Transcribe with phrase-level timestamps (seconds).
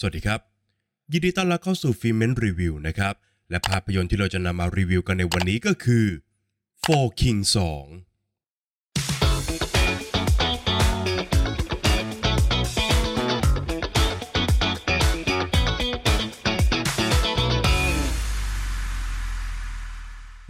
[0.00, 0.40] สวัสดีครับ
[1.12, 3.14] ยินดีต้อนรับเข้าสู่ฟิเมนรีวิวนะครับ
[3.50, 6.06] และภาพยนตร์ที่เราจะนำมารีวิวกันในวันนี้ก็คือ
[6.84, 7.52] Four King 2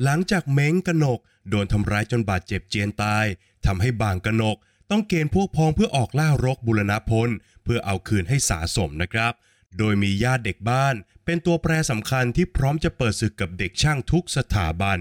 [0.05, 1.21] หลังจากเม้งกนก
[1.51, 3.27] โดนทำร้ายจนบาดเจ็บเจียนตาย
[3.67, 4.57] ทำให้บางกนก
[4.91, 7.29] ต้องเกณฑ์พวกพ้องเพื่อออกล่ารกบุรณพล
[7.65, 9.33] เพื่อเอาคืนให้สาสมนะครับ
[9.79, 10.95] โดยมีญาติเด็กบ้าน
[11.25, 15.01] เป็นตัวแปรสำคัญที่พร้อมจะเปิดศึกกับเด็กช่างทุกสถาบัน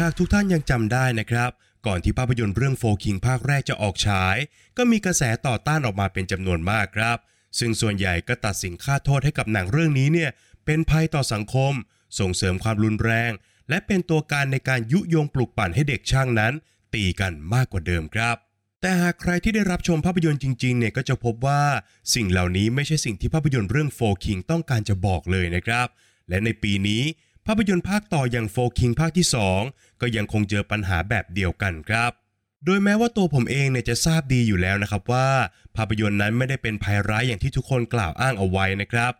[0.00, 1.50] หากทุกท่านยังจำได้นะครับ
[1.86, 4.36] ก่อนที่ภาพยนตร์เรื่องโฟคิงภาคแรกจะออกฉาย
[4.76, 7.18] ก็มีกระแสต่อต้านออกมาเป็นจำนวนมากครับ
[7.58, 10.30] ซึ่งส่วนใหญ่ก็ตัดสินค่าโทษให้กับหนังเรื่องนี้เนี่ย
[10.66, 11.72] เป็นภัยต่อสังคม
[12.18, 13.32] ส่งเสริมความรุนแรง
[13.68, 16.52] และเป็นตัวการในการยุยงปลุกปั่นให้เด็กช่างนั้น
[16.94, 18.36] ตีกันมากกว่าเดิมครับ
[18.80, 21.62] แต่หากใครที่ได้รับชมภาพยนตร์จริงๆเนี่ยก็จะพบว่า
[22.14, 25.86] สิ่งเหล่านี้ไม่ใช่สิ่งที่ภาพยนตร์เรื่องโฟคิงต้องการจะบอกเลยนะครับ
[26.28, 27.02] และในปีนี้
[27.46, 29.26] ภาพยนตร์ภาคต่ออย่างโฟคิงภาคที่
[29.62, 32.12] 2 ก็ยังคงเจอปัญหาแบบเดียวกันครับ
[32.64, 35.28] โดยแม้ว่าตัวผมเองเนี่ยจะทราบดีอยู่แล้วนะครับว่า
[35.76, 39.12] ภาพยนตร์นั้นไม่ได้เป็นภัยร้ายอย่างที่ทุกคนกล่าวอ้างเอาไว้นะครับ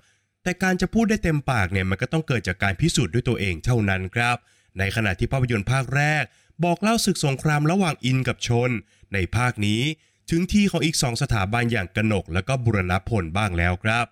[0.43, 4.37] แต่การจะพูดได้เต็มปากเนี่ยมันก็ต้องเกิดจากการพิสูจน์ด้วยตัวเองเท่านั้นครับ
[4.79, 6.25] ในขณะที่ภาพยนตร์ภาคแรก
[6.65, 8.71] บอกเล่าศึกสงครามระหว่างอินกับชน
[9.13, 9.83] ในภาคนี้
[10.31, 14.07] ถึงที่ของอีกสองสถาบันอย่างกนกและก็บุรณพลบ้างแล้วครับ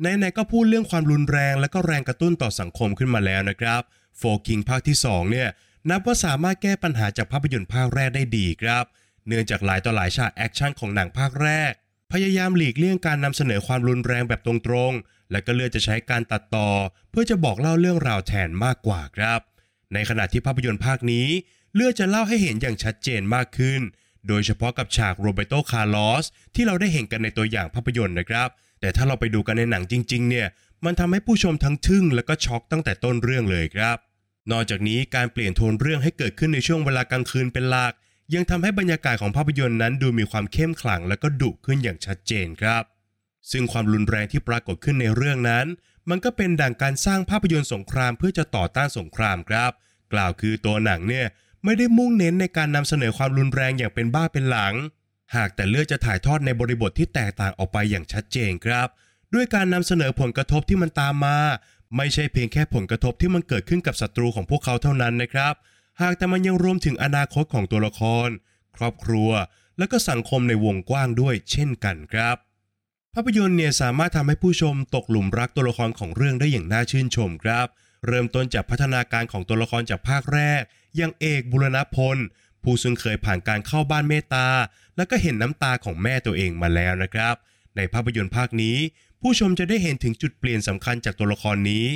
[0.00, 3.82] ไหนๆก็พูดเรื่องความรุนแรงและก็แรงกระตุ้นต่อสังคมขึ้นมาแล้วนะครับ
[4.18, 5.48] 4 Kings ภาคที่2เนี่ย
[5.90, 8.84] นับว่าสามารถแก้ปัญหาจากภาพยนตร์ภาคแรกได้ดีครับ
[9.26, 11.72] เนื่องจากหลายต่อหลายฉากแอคชั่นของหนังภาคแรก
[12.12, 16.70] พยายามหลีกเลี่ยงการนำเสนอความรุนแรงแบบตรงๆ และก็เลือกจะใช้การตัดต่อ
[17.10, 19.40] เพื่อจะบอกเล่าเรื่องราวแทนมากกว่าครับ
[19.94, 21.28] ในขณะที่ภาพยนตร์ภาคนี้
[21.74, 23.80] เลือกจะเล่าให้เห็นอย่างชัดเจนมากขึ้น
[24.28, 28.48] โดยเฉพาะกับฉาก Roberto Carlos ที่เราได้เห็นกันในตัวอย่างภาพยนตร์นะครับ
[28.80, 30.46] แต่ถ้าเราไปดูกันในหนังจริง ๆ เนี่ย
[30.84, 33.96] มันทำให้ผู้ชมทั้งทึ่งและก็ช็อกตั้งแต่ต้นเรื่องเลยครับ
[34.52, 37.92] นอกจากนี้การเปลี่ยนโทนเรื่องให้เกิดขึ้นในช่วงเวลากลางคืนเป็นหลัก
[38.34, 42.82] ยังทำให้บรรยากาศของภาพยนตร์นั้นดูมีความเข้มขลังและก็ดุขึ้นอย่างชัดเจนครับ
[43.50, 45.66] ซึ่งความรุนแรงที่ปรากฏขึ้นในเรื่องนั้น
[46.10, 49.70] มันก็เป็นดั่งการสร้างภาพยนตร์สงครามเพื่อจะต่อต้านสงครามครับ
[50.12, 51.26] กล่าวคือตัวหนังเนี่ย
[51.64, 54.74] ไม่ได้มุ่งเน้นในการนำเสนอความรุนแรงอย่างเป็นบ้าเป็นหลัง
[55.36, 58.88] หากแต่เลือกจะถ่ายทอดในบริบทที่แตกต่างออกไปอย่างชัดเจนครับ
[59.34, 61.38] ด้วยการนำเสนอผลกระทบที่มันตามมา
[61.96, 65.54] ไม่ใช่เพียงแค่ผลกระทบที่มันเกิดขึ้นกับศัตรูของพวกเขาเท่านั้นนะครับ
[66.00, 68.28] หากแต่มันยังรวมถึงอนาคตของตัวละคร
[68.76, 69.30] ครอบครัว
[69.78, 72.36] และก็สังคมในวงกว้างด้วยเช่นกันครับ
[73.14, 77.66] ภาพยนตร์เนี่ยสามารถทำให้ผู้ชมตกหลุมรักตัวละครของเรื่องได้อย่างน่าชื่นชมครับ
[78.06, 80.62] เริ่มต้นจากพัฒนาการของตัวละครจากภาคแรก
[80.96, 82.16] อย่างเอกบุรณพล
[82.62, 84.48] ผู้ซึ่งเคยผ่านการเข้าบ้านเมตตา
[84.96, 87.34] แล้วก็เห็นน้ำตาของแม่ตัวเองมาแล้วนะครับ
[87.76, 88.76] ในภาพยนตร์ภาคนี้
[89.20, 91.86] ผู้ชมจะได้เห็นถึงจุดเปลี่ยนสำคัญจากตัวละครนี้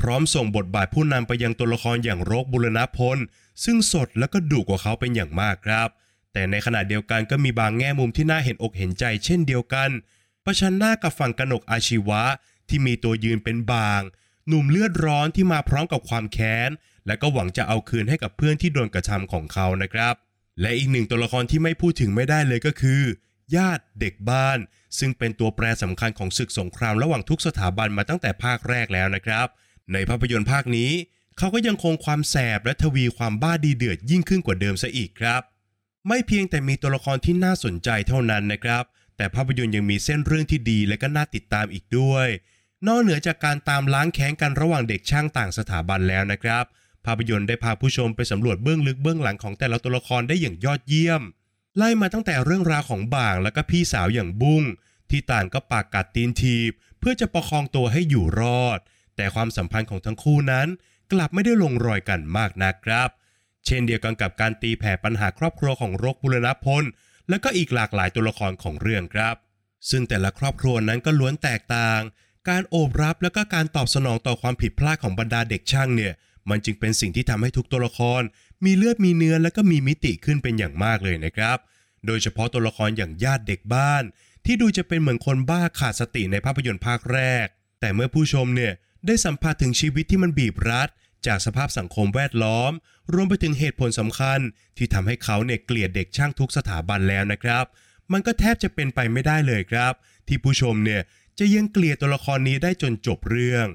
[0.00, 3.18] พร้อมส่งบทบาทผู้นำไปยังตัวละครอย่างโรกบุรณพล
[3.64, 5.88] ซึ่งสดและก็ดุกว่าเขาเป็นอย่างมากครับ
[6.32, 9.90] แต่ในขณะเดียวกันก็มีบางแง่มุมที่น่าเห็นอกเห็นใจเช่นเดียวกัน
[10.44, 12.22] ประชันหน้ากับฝั่งกนกอาชีวะ
[12.68, 14.02] ที่มีตัวยืนเป็นบาง
[14.48, 16.70] หนุ่มเลือดร้อนที่มาพร้อมกับความแค้น
[17.06, 20.14] และก็หวังจะเอาคืนให้กับเพื่อนที่โดนกระทำของเขานะครับ
[20.60, 23.02] และอีกหนึ่งตัวละครที่ไม่พูดถึงไม่ได้เลยก็คือ
[23.56, 24.58] ญาติเด็กบ้าน
[24.98, 29.46] ซึ่งเป็นตัวแปรสำคัญของศึกสงครามระหว่างทุกสถาบันมาตั้งแต่ภาคแรกแล้วนะครับ
[29.92, 30.90] ในภาพยนตร์ภาคนี้
[31.38, 35.42] เขาก็ยังคงความแสบและทวีความบ้าดีเดือดยิ่งขึ้นกว่าเดิมซะอีกครับ
[36.08, 38.84] ไม่เพียงแต่มีตัวละครที่น่าสนใจเท่านั้นนะครับ
[39.20, 42.28] แต่ภาพยนตร์ยังมีเส้นเรื่องที่ดีและก็น่าติดตามอีกด้วย
[42.86, 46.64] นอกเหนือจากการตามล้างแค้นกันระหว่างเด็กช่างต่างสถาบันแล้วนะครับ
[47.06, 51.22] ภาพยนตร์ได้พาผู้ชมไปสำรวจเบื้องลึกเบื้องหลังของแต่ละตัวละครได้อย่างยอดเยี่ยม
[51.76, 54.62] ไล่มาตั้งแต่เรื่องราวของบ่างและก็พี่สาวอย่างบุ้ง
[55.10, 56.70] ที่ต่างก็ปากกัดตีนทีบ
[57.00, 58.78] เพื่อจะประคองตัวให้อยู่รอด
[59.16, 60.68] แต่ความสัมพันธ์ของทั้งคู่นั้น
[61.12, 63.08] กลับไม่ได้ลงรอยกันมากนักครับ
[63.66, 66.84] เช่นเดียวกันกับการตีแผ่ปัญหาครอบครัวของรกบุรณพล
[67.30, 69.36] และก็อีกหลากหลายตัวละครของเรื่องครับ
[69.90, 72.00] ซึ่งแต่ละครอบครัวนั้นก็ล้วนแตกต่าง
[72.48, 76.12] การโอบรับและก็การตอบสนองต่อความผิดพลาดของบรรดาเด็กช่างเนี่ย
[76.50, 78.22] มันจึงเป็นสิ่งที่ทำให้ทุกตัวละคร
[78.64, 81.58] มีเลือดมีเนื้อและก็มีมิติขึ้นเป็นอย่างมากเลยนะครับ
[82.06, 84.02] โดยเฉพาะตัวละครอย่างญาติเด็กบ้าน
[84.44, 87.46] ที่ดูจะเป็นเหมือนคนบ้าขาดสติในภาพยนตร์ภาคแรก
[87.80, 88.72] แต่เมื่อผู้ชมเนี่ย
[89.06, 90.88] ได้สัมผัสถึงชีวิตที่มันบีบรัด
[91.26, 92.72] จากสภาพสังคมแวดล้อม
[93.14, 94.40] รวมไปถึงเหตุผลสำคัญ
[94.76, 97.64] ที่ทำให้เขาเนี่ยเกลียดเด็กช่างทุกสถาบันแล้วนะครับ
[98.12, 99.92] มันก็แทบจะเป็นไปไม่ได้เลยครับ
[100.28, 101.02] ที่ผู้ชมเนี่ย
[101.38, 103.66] จะยังเกลียดตัวละครนี้ได้จนจบเรื่อง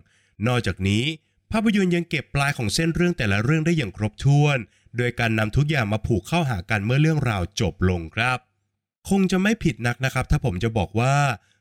[0.48, 1.04] นอกจากนี้
[1.52, 4.58] ภาพยนตร์ยังเก็บปลายของเส้นเรื่องแต่ละเรื่องได้อย่างครบถ้วน
[4.98, 8.38] โดยการนำทุกอย่างมาผูกเข้าหากันเมื่อเรื่องราวจบลงครับ
[9.10, 11.16] คงจะไม่ผิดนักนะครับ ถ้าผมจะบอกว่า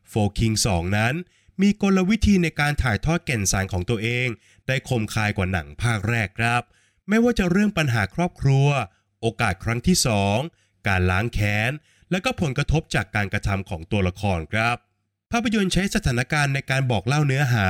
[0.09, 1.15] โฟคิง2นั้น
[1.63, 4.29] มีกลวิธีในการถ่ายทอดแก่นสารของตัวเอง
[4.67, 6.63] ได้คมคายกว่าหนังภาคแรกครับ
[7.09, 8.69] ไม่ว่าจะเรื่องปัญหาครอบครัว
[9.21, 9.97] โอกาสครั้งที่
[10.41, 11.71] 2 การล้างแค้น
[12.11, 14.77] และก็ผลกระทบจากการกระทำของตัวละครครับ
[15.33, 17.69] ภาพยนตร์ใช้สถานการณ์ในการบอกเล่าเนื้อหา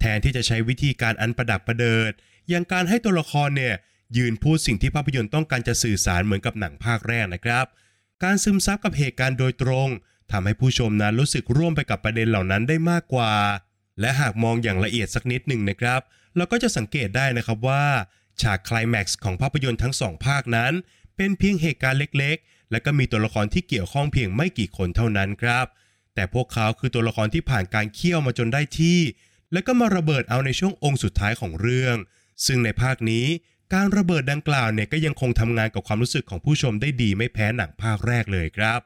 [0.00, 2.12] แทนที่จะใช้วิธีการอันประดับประเดิด
[2.48, 3.74] อย่างการให้ตัวละครเนี่ย
[4.16, 7.66] ยืนพูดสิ่งที่ภาพยนตร์ต้องการจะสื่อสารเหมือนกับหนังภาคแรกนะครับ
[8.24, 9.88] การซึมซับกับเหตุการณ์โดยตรง
[10.32, 13.32] ทำให้ผู้ชมนั้นรู้สึกร่วมไปกับประเด็นเหล่านั้นได้มากกว่า
[14.00, 16.00] และหากมองอย่างละเอียดสักนิดหนึ่งนะครับ
[16.36, 17.84] เราก็จะสังเกตได้นะครับว่า
[18.42, 20.72] ฉากคลแม็กซ์ของภาพยนตร์ทั้งสองภาคนั้น
[21.16, 25.66] เป็นเพียงเหตุการณ์เล็กๆ และก็มีตัวละครที่เกี่ยวข้องเพียงไม่กี่คนเท่านั้นครับ
[26.14, 29.00] แต่พวกเขาคือตัวละครที่ผ่านการเคี่ยวมาจนได้ที่
[29.52, 31.96] และก็มาระเบิดเอาในช่วงองค์สุดท้ายของเรื่อง
[32.46, 33.26] ซึ่งในภาคนี้
[33.74, 38.80] การระเบิดดังกล่าวเนี่ยก็ยังคงทำงานกับความรู้สึกของผู้ชมได้ดีไม่แพ้หนังภาคแรกเลยครับ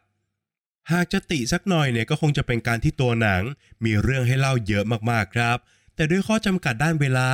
[0.93, 3.43] หากจะติสักหน่อยเนี่ยก็คงจะเป็นการที่ตัวหนัง
[3.85, 5.59] มีเรื่องให้เล่าเยอะมากๆครับ
[5.95, 7.31] แต่ด้วยข้อจำกัดด้านเวลา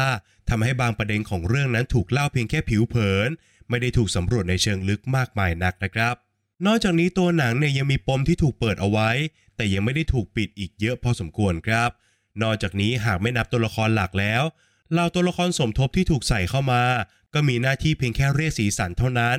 [0.49, 3.29] ทำให้บางประเด็นของเรื่องนั้นถูกเล่าเพียงแค่ผิวเผิน
[3.69, 6.15] ไม่ได้ถูกสำรวจในเชิงลึกมากมายนักนะครับ
[6.67, 9.11] นอกจากนี้ตัวหนังเนี่ยยังมีปมที่ถูกเปิดเอาไว้
[9.57, 11.91] แต่ยังไม่ได้ถูกปิดอีกเยอะพอสมควรครับ
[12.43, 14.43] นอกจากนี้หากไม่นับตัวละครหลักแล้ว
[14.93, 16.83] เหล่าตัวละครสมทบที่ถูกใส่เข้ามา
[17.35, 19.39] ก็มีหน้าที่เพียงแค่เรียกสีสันเท่านั้น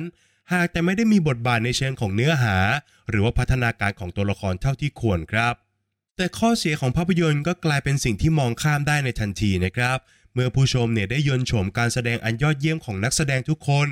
[0.52, 2.56] หากแต่ไม่ได้มีบทบาทในเชิงของเนื้อหา
[3.08, 5.54] หรือว่าพัฒนาการของตัวละครเท่าที่ควรครับ
[6.16, 9.98] แต่ข้อเสียของภาพยนตร์ก็กลายเป็นสิ่งที่มองข้ามได้ในทันทีนะครับ
[10.34, 13.86] เมื่อผู้ชมเนี่ยได้ยนต์โฉมการแสดงอันยอดเยี่ยมของนักแสดงทุกคน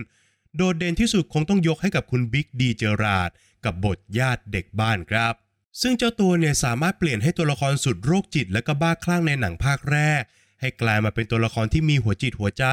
[0.57, 3.31] โดดเด่นที่สุดคงต้องยกให้กับคุณบิ๊กดีเจอราด
[3.65, 5.35] กับบทญาติเด็กบ้านครับ
[5.81, 10.23] ซึ่งเจ้าตัวเนี่ยสามารถเปลี่ยนให้ตัวละครสุดโรคจิตและก็บ้าคลั่งในหนังภาคแรก
[10.61, 12.65] ให้กลายมาเป็นตัวละครที่มีหัวจิตหัวใจ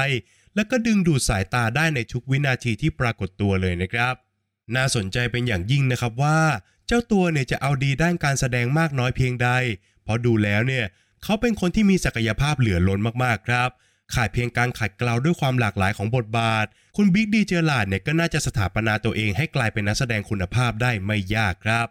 [0.54, 4.14] และก็ดึงดูดสายตาได้ในทุกวินาทีที่ปรากฏตัวเลยนะครับ
[4.74, 6.40] น่าสนใจเป็นอย่างยิ่งนะครับว่า
[6.86, 9.48] เจ้าตัวเนี่ยจะเอาดีด้านการแสดงมากน้อยเพียงใด
[10.04, 10.84] เพราะดูแล้วเนี่ย
[11.22, 13.70] เขาเป็นคนที่มีศักยภาพเหลือล้นมากๆครับ
[14.14, 16.66] ขาดเพียงการขัดเกลาด้วยความหลากหลายของบทบาท
[16.96, 21.86] คุณบิ๊กดีเจอร์ลาดเนี่ยก็น่าจะสถาปนาตัวเองให้กลายเป็นนักแสดงคุณภาพได้ไม่ยากครับ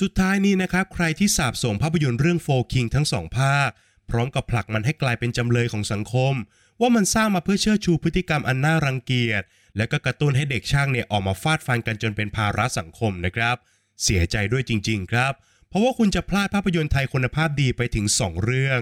[0.00, 3.70] สุดท้ายนี้นะครับ ใครที่สาบส่งภาพยนตร์เรื่องโฟคิงทั้งสองภาค
[4.10, 6.34] พร้อมกับผลักมันให้กลายเป็นจำเลยของสังคม
[6.80, 9.42] ว่ามันสร้างมาเพื่อเชิดชูพฤติกรรมอันน่ารังเกียจ
[9.76, 13.56] และก็กระตุ้นให้เด็กช่างเนี่ยออกมาฟาดฟันกันจนเป็นภาระสังคมนะครับ
[14.02, 15.32] เสียใจด้วยจริง ๆ ครับ
[15.68, 18.80] เพราะว่าคุณจะพลาดภาพยนตร์ไทยคุณภาพดีไปถึง 2 เรื่อง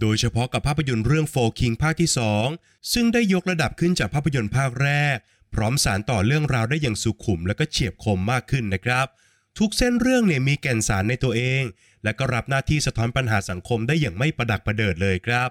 [0.00, 2.10] โดยเฉพาะกับภาพยนตร์เรื่องโฟคิงภาคที่
[2.50, 5.16] 2 ซึ่งได้ยกระดับขึ้นจากภาพยนตร์ภาคแรก
[5.54, 9.06] พร้อมสารต่อเรื่องราวได้อย่างสุขุม และก็เฉียบคมมากขึ้นนะครับ
[9.58, 11.62] ทุกเส้นเรื่องเนี่ยมีแก่นสารในตัวเอง
[12.04, 15.50] และก็รับหน้าที่สะท้อนปัญหาสังคมได้อย่างไม่ประดักประเดิดเลยครับ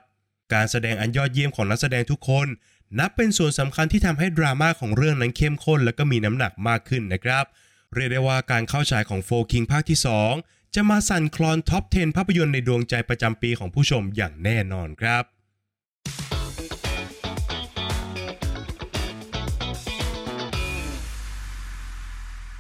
[0.53, 2.48] การแสดงอันยอดเยี่ยมของนักแสดงทุกคน
[3.00, 7.45] นับเป็นส่วนสำคัญที่ทำให้ดราม่าของเรื่องนั้นเข้มข้น และก็มีน้ำหนักมากขึ้นนะครับ
[7.94, 10.00] เรียกได้ว่าการเข้าฉายของ4 Kings ภาคที่
[10.38, 15.24] 2 จะมาสั่นคลอน top 10 ภาพยนตร์ในดวงใจประจำปีของผู้ชมอย่างแน่นอนครับ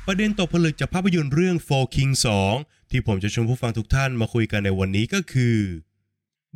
[0.07, 2.11] ประเด็นตกผลึกจากภาพยนตร์เรื่อง 4 Kings
[2.51, 5.57] 2 ที่ผมจะชวนผู้ฟังทุกท่านมาคุยกันในวันนี้ก็คือ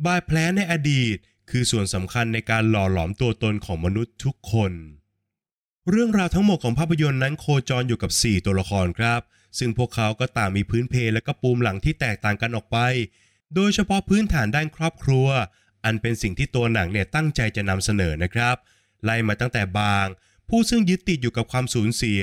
[0.04, 1.16] บาดแผลในอดีต
[1.50, 4.72] คือส่วนสำคัญในการหล่อหลอมตัวตนของมนุษย์ทุกคน
[5.90, 9.20] เรื่องราวทั้งหมดของภาพยนตร์นั้นโคจรอยู่กับ 4 ตัวละครครับ
[9.58, 12.78] ซึ่งพวกเขาก็ต่างมีพื้นเพและก็ปูมหลังที่แตกต่างกันออกไป
[13.54, 15.28] โดยเฉพาะพื้นฐานด้านครอบครัว
[15.84, 18.56] อันเป็นสิ่งที่ตัวหนังเนี่ยตั้งใจจะนำเสนอนะครับ
[19.04, 20.06] ไล่มาตั้งแต่บาง
[20.48, 22.22] ผู้ซึ่งยึดติดอยู่กับความสูญเสีย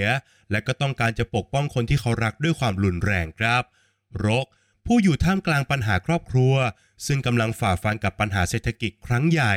[0.51, 3.63] และก็ต้องการจะปกป้องคนที่เขารักด้วยความรุนแรงครับ
[4.25, 4.46] รก
[4.86, 6.53] ผู้อยู่ท่ามกลางปัญหาครอบครัว
[7.07, 9.55] ซึ่งกำลังฝ่าฟันกับปัญหาเศรษฐกิจครั้งใหญ่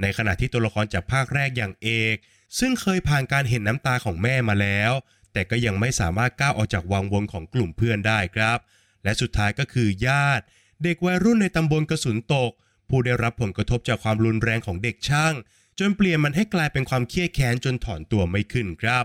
[0.00, 2.16] ในขณะที่ตัวละครจากภาคแรกอย่างเอก
[2.58, 4.92] ซึ่งเคยผ่านการเห็นน้ำตาของแม่มาแล้ว
[5.32, 8.58] แต่ก็ยังไม่สามารถก้าวออกจากวังวนของกลุ่มเพื่อนได้ครับ
[9.04, 10.44] และสุดท้ายก็คือญาติ
[10.82, 12.50] เด็กวัยรุ่นในตำบลกระสุนตก
[12.88, 15.34] ผู้ได้รับผลกระทบจากความรุนแรงของเด็กช่าง
[15.78, 19.04] จนเปลี่ยนมันให้กลายเป็นความเครียดแค้นจนถอนตัวไม่ขึ้นครับ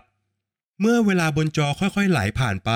[0.80, 2.72] เมื่อเวลาบนจอค่อยๆ ไหลผ่านไป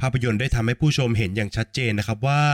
[0.00, 2.44] ภาพยนตร์ได้ทำให้ผู้ชมเห็นอย่างชัดเจนนะครับว่า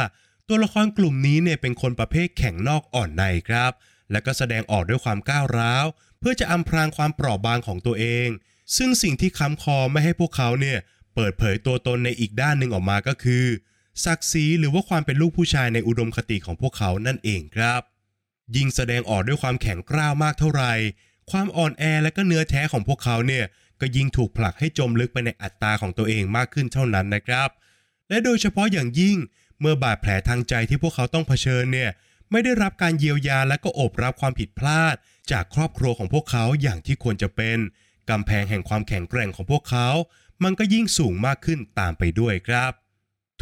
[0.49, 3.72] ตัวละครกลุ่มนี้เนี่ยเป็นคนประเภทแข็งนอกอ่อนในครับ
[4.12, 5.84] และก็แสดงออกด้วยความก้าวร้าว
[6.20, 8.28] เพื่อจะอำพรางความเปราะบางของตัวเอง
[8.76, 10.78] ซึ่งสิ่งที่ค้ำคอไม่ให้พวกเขาเนี่ย
[11.14, 13.44] เปิดเผยตัวตนในอีกด้านหนึ่งออกมาก็คือ
[14.04, 17.80] ศักดิ์ศรีหรือว่าความเป็นลูกผู้ชายในอุดมคติของพวกเขานั่นเองครับ
[18.56, 20.72] ยิ่งแสดงออกด้วยความแข็งกร้าวมากเท่าไหร่
[21.30, 23.44] ความอ่อนแอและก็เนื้อแท้ของพวกเขาเนี่ย
[23.80, 27.49] ก็ยิ่งถูกผลักให้จมลึกไปในอัตตาของตัวเองมากขึ้นเท่านั้นนะครับ
[28.08, 29.16] และโดยเฉพาะอย่างยิ่ง
[29.62, 31.90] เมื่อบาดแผลทางใจที่พวกเขาต้องเผชิญเนี่ย
[32.31, 34.95] ไม่ได้รับการเยียวยาและก็โอบรับความผิดพลาด
[35.33, 37.59] จากครอบครัวของพวกเขาอย่างที่ควรจะเป็น
[38.11, 39.88] กำแพงแห่งความแข็งแกร่งของพวกเขา
[40.45, 42.73] มันก็ยิ่งสูงมากขึ้นตามไปด้วยครับ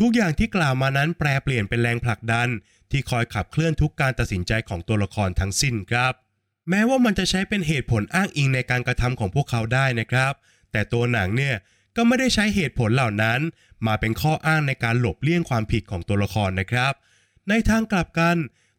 [0.01, 2.49] ทุกอย่างที่กล่าวมานั้นแปลเปลี่ยนเป็นแรงผลักดัน
[2.91, 6.13] ที่คอยขับเคลื่อนทุกการตัดสินใจของตัวละครทั้งสิ้นครับ
[6.69, 10.33] แม้ว่ามันจะใช้เป็นเหตุผลอ้างอิงในการกระทำของพวกเขาได้นะครับ
[10.73, 11.55] แต่ตัวหนังเนี่ย
[12.03, 13.41] ก็ไม่ได้ใช้เหตุผลเหล่านั้น
[13.87, 16.93] มาเป็นข้ออ้างในการหลบเลี่ยงความผิดของตัวละครนะครับ
[17.49, 18.37] ในทางกลับกัน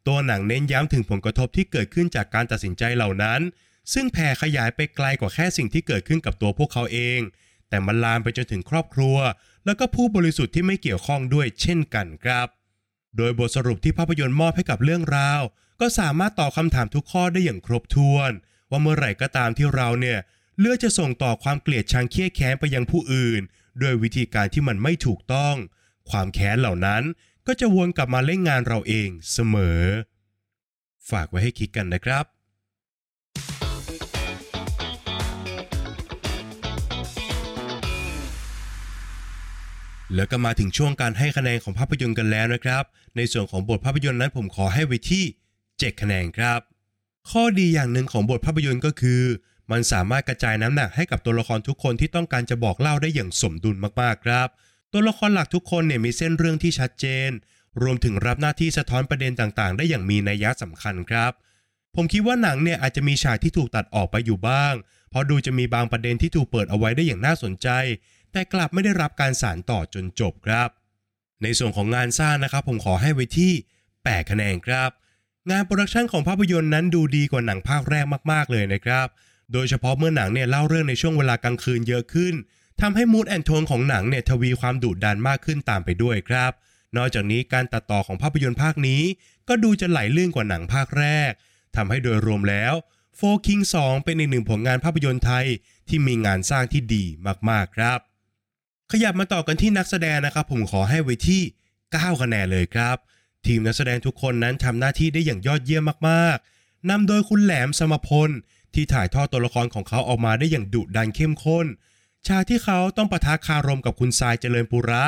[0.08, 3.42] ตัวหนังเน้นย้ำถึงผลกระทบที่เกิดขึ้นจากการตัดสินใจเหล่านั้น
[3.94, 7.20] ซึ่งแผ่ขยายไปไกลกว่าแค่สิ่งที่เกิดขึ้นกับตัวพวกเขาเอง
[7.70, 9.18] แต่มันลามไปจนถึงครอบครัว
[9.66, 12.48] แล้วก็ผู้บริสุทธิ์ที่ไม่เกี่ยวข้องด้วยเช่นกันครับ
[13.18, 15.42] โดยบทสรุปที่ภาพยนตร์มอบให้กับเรื่องราว
[15.82, 18.32] ก็สามารถตอบคำถามทุกข้อได้อย่างครบถ้วน
[18.70, 20.20] ว่าเมื่อไหร่ก็ตามที่เราเนี่ย
[20.60, 23.42] เลือกจะส่งต่อความเกลียดชังเคี้ยแค้นไปยังผู้อื่น
[23.82, 25.56] ด้วยวิธีการที่มันไม่ถูกต้อง
[26.10, 27.04] ความแค้นเหล่านั้น
[27.48, 29.82] ก็จะวนกลับมาเล่นงานเราเองเสมอ
[31.10, 32.26] ฝากไว้ให้คิดกันนะครับ
[40.16, 42.84] แล้วก็มาถึงช่วงการให้คะแนนของภาพยนตร์กันแล้วนะครับ
[43.16, 45.24] ในส่วนของบทภาพยนตร์นั้นผมขอให้ไว้ที่
[45.64, 46.60] 7 คะแนนครับ
[47.32, 49.22] ข้อดีอย่างหนึ่งของบทภาพยนตร์ก็คือ
[49.72, 54.48] มันสามารถกระจายน้ำหนักให้กับตัวละครทุกคนที่ต้องการจะบอกเล่าได้อย่างสมดุลมากๆครับ
[54.94, 57.30] ตัวละครหลักทุกคนเนี่ยมีเส้นเรื่องที่ชัดเจน
[57.82, 61.32] รวมถึงรับหน้าที่สะท้อนประเด็นต่างๆ ได้อย่างมีนัยยะสำคัญครับ
[61.96, 64.74] ผมคิดว่าหนังเนี่ยอาจจะมีฉากที่ถูกตัดออกไปอยู่บ้าง
[65.10, 67.68] เพราะดูจะมีบางประเด็นที่ถูกเปิดเอาไว้ได้อย่างน่าสนใจ
[68.32, 70.70] แต่กลับไม่ได้รับการสานต่อจนจบครับ
[71.44, 73.54] ในส่วนของงานสร้างนะครับ ผมขอให้ไว้ที่
[73.92, 74.90] 8คะแนนครับ
[75.52, 79.08] งานโปรดักชันของภาพยนตร์นั้นดูดีกว่าหนังภาคแรกมาก ๆเลยนะครับ
[79.54, 82.34] โดยเฉพาะเมื่อหนังเนี่ยเล่าเรื่องในช่วงเวลากลางคืนเยอะขึ้น
[82.82, 86.52] ทำให้มูดแอนโทนของหนังเนี่ยทวีความดุดันมากขึ้นตามไปด้วยครับ
[86.98, 89.02] นอกจากนี้การตัดต่อของภาพยนตร์ภาคนี้
[89.48, 91.32] ก็ดูจะไหลลื่นกว่าหนังภาคแรก
[91.76, 92.74] ทำให้โดยรวมแล้ว
[93.16, 95.46] โฟคิง2เป็นอีกหนึ่งผลงานภาพยนตร์ไทย
[95.88, 97.04] ที่มีงานสร้างที่ดี
[97.50, 98.00] มากๆครับ
[98.92, 101.42] ขยับมาต่อกันที่นักแสดงนะครับ ผมขอให้ไว้ที่
[101.82, 102.98] 9 คะแนนเลยครับ
[103.46, 108.30] ทีมนักแสดงทุกคนนั้นทำหน้าที่ได้อย่างยอดเยี่ยมมากๆนำโดยคุณแหลมสมพล
[108.74, 111.66] ที่ถ่ายทอดตัวละครของเขาออกมาได้อย่างดุดันเข้มข้น
[112.28, 115.04] ฉากที่เขาต้องปะทะคารมกับคุณทรายเจริญปุระ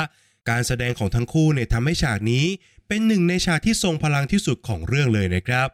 [0.50, 2.46] การแสดงของทั้งคู่เนี่ยทำให้ฉากนี้
[2.88, 5.68] เป็นหนึ่งในฉากที่ทรงพลังที่สุดของเรื่องเลยนะครับ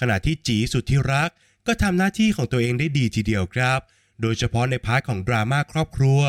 [0.00, 1.30] ขณะที่จี๋ สุทธิรักษ์
[1.66, 3.80] ก็ทำหน้าที่ของตัวเองได้ดีทีเดียวครับ
[4.22, 6.20] โดยเฉพาะใน part ของดราม่าครอบครัว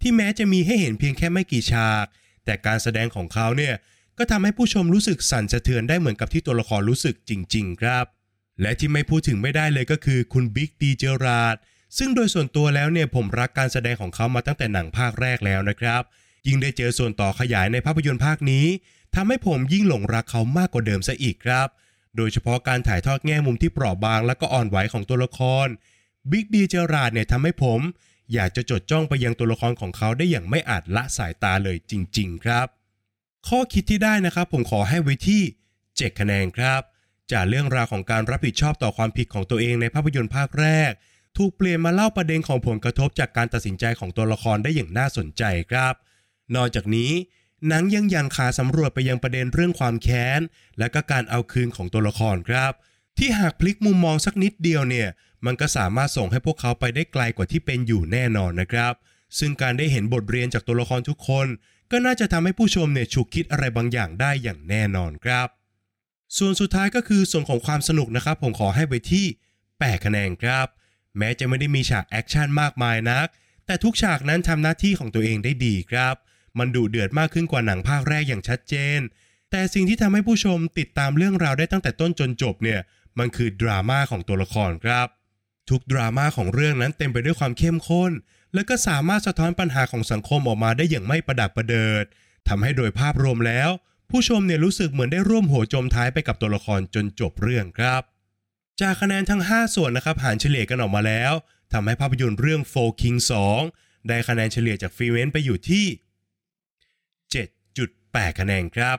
[0.00, 2.06] ที่แม้จะมีให้เห็นเพียงแค่ไม่กี่ฉาก
[2.44, 3.74] แต่การแสดงของเขาเนี่ย
[4.18, 8.04] ก็ทำให้ผู้ชมรู้สึกสั่นสะเทือนได้เหมือนกับที่ตัวละครรู้สึกจริง ๆ ครับ
[8.60, 11.56] และที่ไม่พูดถึงไม่ได้เลยก็คือคุณบิ๊ก D Gerrard
[11.98, 16.02] ซึ่งโดยส่วนตัวแล้วเนี่ยผมรักการแสดงของเขามาตั้งแต่หนังภาคแรกแล้วนะครับ
[16.46, 18.66] ยิ่งได้เจอส่วนต่อขยายในภาพยนตร์ภาคนี้
[19.14, 21.68] ทำให้ผมยิ่งหลงรักเขามากกว่าเดิมซะอีกครับ
[22.16, 25.66] โดยเฉพาะการถ่ายทอดแง่มุมที่เปราะบางและก็อ่อนไหวของตัวละคร
[26.30, 27.80] บิ๊กดีเจอราดเนี่ยทำให้ผม
[28.34, 32.66] อยากจะจดจ้องไปยังตัวละครของเขาได้อย่างไม่อาจละสายตาเลยจริง ๆ ครับ
[33.48, 35.42] ข้อคิดที่ได้นะครับผมขอให้ไว้ที่
[35.80, 36.80] 7 คะแนนครับ
[37.32, 40.92] จากเรื่องราวของการรับผิดชอบต่อความผิดของตัวเองในภาพยนตร์ภาคแรก
[41.36, 45.94] ถูกเปลี่ยนมาเล่าประเด็นของผลกระทบจากการตัดสินใจของตัวละครได้อย่างน่าสนใจครับ
[46.54, 47.12] นอกจากนี้
[47.68, 50.40] หนังยังยังขาสำรวจไปยังประเด็นเรื่องความแค้น
[50.78, 52.72] และก็การเอาคืนของตัวละครครับ
[53.18, 55.08] ที่หากพลิกมุมมองสักนิดเดียวเนี่ย
[55.46, 58.92] มันก็สามารถส่งให้พวกเขาไปได้ไกลกว่าที่เป็นอยู่แน่นอนนะครับ
[59.38, 61.46] ซึ่งการได้เห็นบทเรียนจากตัวละครทุกคน
[61.90, 65.48] ก็น่าจะทำให้ผู้ชมเนี่ยฉุกคิดอะไรบางอย่างได้อย่างแน่นอนครับ
[66.38, 69.26] ส่วนสุดท้ายก็คือส่วนของความสนุกนะครับ ผมขอให้ไปที่
[69.66, 70.66] 8 คะแนนครับ
[71.18, 73.26] แม้จะไม่ได้มีฉากแอคชั่นมากมายนัก
[73.66, 76.14] แต่ทุกฉากนั้นทำหน้าที่ของตัวเองได้ดีครับ
[76.58, 79.00] มันดุเดือดมากขึ้นกว่าหนังภาคแรกอย่างชัดเจน
[79.50, 82.80] แต่สิ่งที่ทำให้ผู้ชมติดตามเรื่องราวได้ตั้งแต่ต้นจนจบเนี่ย
[83.18, 85.06] มันคือดราม่าของตัวละครครับ
[85.70, 88.12] ทุกดราม่าของเรื่องนั้นเต็มไปด้วยความเข้มข้น
[88.54, 92.04] และก็สามารถสะท้อนปัญหาของสังคมออกมาได้อย่างไม่ประดักประเดิด
[92.48, 93.70] ทำให้โดยภาพรวมแล้ว
[94.10, 98.02] ผู้ชมเนี่ยรู้สึกเหมือนได้ร่วมหัวจมท้ายไปกับตัวละครจนจบเรื่องครับ
[98.80, 101.32] จากคะแนนทั้ง 5 ส่วนนะครับหารเฉลี่ยกันออกมาแล้ว
[101.72, 103.18] ทำให้ภาพยนตร์เรื่อง Four King
[103.62, 105.86] 2ได้คะแนนเฉลี่ยจากฟรีเวนไปอยู่ที่
[107.32, 108.98] 7.8 คะแนนครับ